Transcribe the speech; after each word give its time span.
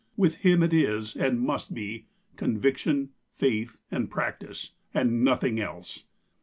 With 0.17 0.37
him 0.37 0.63
it 0.63 0.73
is, 0.73 1.15
and 1.15 1.39
must 1.39 1.75
be, 1.75 2.07
conviction, 2.35 3.11
faith 3.37 3.77
and 3.91 4.09
practice, 4.09 4.71
and 4.95 5.23
nothing 5.23 5.59
else. 5.59 6.05